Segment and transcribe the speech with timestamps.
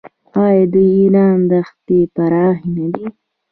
[0.45, 3.05] آیا د ایران دښتې پراخې نه دي؟